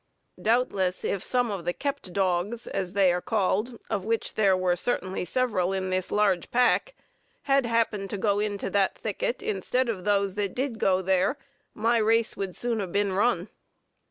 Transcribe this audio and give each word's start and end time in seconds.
Doubtless 0.41 1.03
if 1.03 1.23
some 1.23 1.51
of 1.51 1.63
the 1.63 1.73
kept 1.73 2.11
dogs, 2.11 2.65
as 2.65 2.93
they 2.93 3.13
are 3.13 3.21
called 3.21 3.79
of 3.87 4.03
which 4.03 4.33
there 4.33 4.57
were 4.57 4.75
certainly 4.75 5.23
several 5.25 5.73
in 5.73 5.91
this 5.91 6.09
large 6.11 6.49
pack 6.49 6.95
had 7.43 7.67
happened 7.67 8.09
to 8.09 8.17
go 8.17 8.39
into 8.39 8.71
that 8.71 8.97
thicket, 8.97 9.43
instead 9.43 9.89
of 9.89 10.03
those 10.03 10.33
that 10.33 10.55
did 10.55 10.79
go 10.79 11.03
there, 11.03 11.37
my 11.75 11.97
race 11.97 12.35
would 12.35 12.55
soon 12.55 12.79
have 12.79 12.91
been 12.91 13.13
run. 13.13 13.49